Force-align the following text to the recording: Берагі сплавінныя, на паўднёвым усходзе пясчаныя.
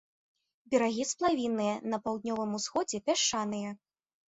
Берагі 0.73 1.05
сплавінныя, 1.11 1.75
на 1.93 2.01
паўднёвым 2.09 2.59
усходзе 2.61 3.03
пясчаныя. 3.11 3.79